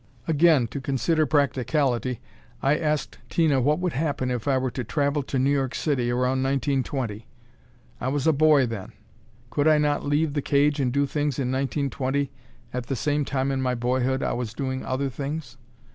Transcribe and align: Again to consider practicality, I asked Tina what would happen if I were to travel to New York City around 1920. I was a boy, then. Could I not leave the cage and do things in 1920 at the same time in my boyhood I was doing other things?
Again 0.27 0.65
to 0.69 0.81
consider 0.81 1.27
practicality, 1.27 2.21
I 2.59 2.75
asked 2.75 3.19
Tina 3.29 3.61
what 3.61 3.77
would 3.77 3.93
happen 3.93 4.31
if 4.31 4.47
I 4.47 4.57
were 4.57 4.71
to 4.71 4.83
travel 4.83 5.21
to 5.21 5.37
New 5.37 5.51
York 5.51 5.75
City 5.75 6.09
around 6.09 6.41
1920. 6.41 7.27
I 8.01 8.07
was 8.07 8.25
a 8.25 8.33
boy, 8.33 8.65
then. 8.65 8.93
Could 9.51 9.67
I 9.67 9.77
not 9.77 10.03
leave 10.03 10.33
the 10.33 10.41
cage 10.41 10.79
and 10.79 10.91
do 10.91 11.05
things 11.05 11.37
in 11.37 11.49
1920 11.51 12.31
at 12.73 12.87
the 12.87 12.95
same 12.95 13.25
time 13.25 13.51
in 13.51 13.61
my 13.61 13.75
boyhood 13.75 14.23
I 14.23 14.33
was 14.33 14.55
doing 14.55 14.83
other 14.83 15.07
things? 15.11 15.57